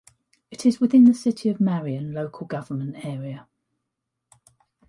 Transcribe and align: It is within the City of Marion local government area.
It 0.49 0.65
is 0.65 0.79
within 0.81 1.03
the 1.05 1.13
City 1.13 1.47
of 1.49 1.61
Marion 1.61 2.11
local 2.11 2.47
government 2.47 3.05
area. 3.05 3.47